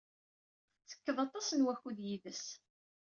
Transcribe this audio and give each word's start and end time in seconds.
Tettekkeḍ 0.77 1.17
aṭas 1.25 1.47
n 1.53 1.65
wakud 1.65 1.97
yid-s. 2.07 2.45